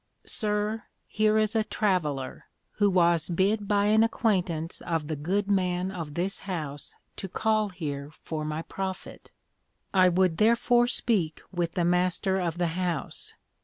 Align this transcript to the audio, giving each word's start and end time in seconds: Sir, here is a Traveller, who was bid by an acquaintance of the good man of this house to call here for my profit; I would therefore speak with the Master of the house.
Sir, 0.25 0.85
here 1.05 1.37
is 1.37 1.55
a 1.55 1.63
Traveller, 1.63 2.45
who 2.77 2.89
was 2.89 3.29
bid 3.29 3.67
by 3.67 3.85
an 3.85 4.01
acquaintance 4.03 4.81
of 4.81 5.05
the 5.05 5.15
good 5.15 5.47
man 5.47 5.91
of 5.91 6.15
this 6.15 6.39
house 6.39 6.95
to 7.17 7.29
call 7.29 7.69
here 7.69 8.09
for 8.23 8.43
my 8.43 8.63
profit; 8.63 9.29
I 9.93 10.09
would 10.09 10.37
therefore 10.37 10.87
speak 10.87 11.41
with 11.51 11.73
the 11.73 11.85
Master 11.85 12.39
of 12.39 12.57
the 12.57 12.69
house. 12.81 13.35